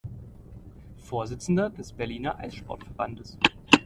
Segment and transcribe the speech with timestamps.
[0.97, 3.37] Vorsitzender des Berliner Eissport-Verbandes.